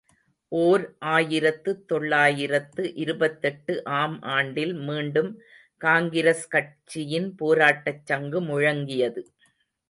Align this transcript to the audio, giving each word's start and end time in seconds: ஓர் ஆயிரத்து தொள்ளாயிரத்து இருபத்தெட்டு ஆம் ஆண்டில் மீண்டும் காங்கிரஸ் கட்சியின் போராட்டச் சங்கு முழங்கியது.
ஓர் 0.51 0.83
ஆயிரத்து 1.09 1.71
தொள்ளாயிரத்து 1.85 2.83
இருபத்தெட்டு 2.93 3.73
ஆம் 3.99 4.17
ஆண்டில் 4.29 4.73
மீண்டும் 4.87 5.29
காங்கிரஸ் 5.81 6.43
கட்சியின் 6.47 7.29
போராட்டச் 7.39 8.03
சங்கு 8.05 8.41
முழங்கியது. 8.41 9.23